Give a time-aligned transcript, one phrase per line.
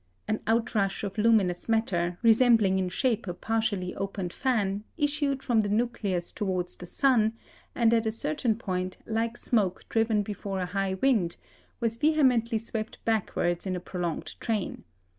[0.27, 5.69] An outrush of luminous matter, resembling in shape a partially opened fan, issued from the
[5.69, 7.33] nucleus towards the sun,
[7.75, 11.37] and at a certain point, like smoke driven before a high wind,
[11.79, 14.85] was vehemently swept backwards in a prolonged train.